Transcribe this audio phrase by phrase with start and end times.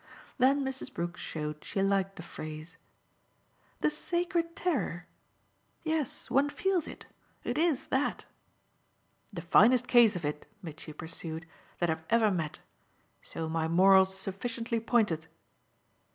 [0.39, 0.91] Then Mrs.
[0.91, 2.75] Brook showed she liked the phrase.
[3.81, 5.05] "The sacred terror!
[5.83, 7.05] Yes, one feels it.
[7.43, 8.25] It IS that."
[9.31, 11.45] "The finest case of it," Mitchy pursued,
[11.77, 12.57] "that I've ever met.
[13.21, 15.27] So my moral's sufficiently pointed."